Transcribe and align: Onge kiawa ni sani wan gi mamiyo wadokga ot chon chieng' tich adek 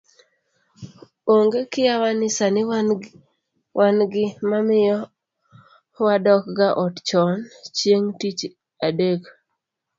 Onge 1.33 1.59
kiawa 1.71 2.09
ni 2.19 2.27
sani 2.37 2.61
wan 3.79 3.97
gi 4.11 4.25
mamiyo 4.49 4.97
wadokga 6.05 6.67
ot 6.83 6.95
chon 7.07 7.33
chieng' 7.77 8.11
tich 8.19 8.41
adek 8.87 9.21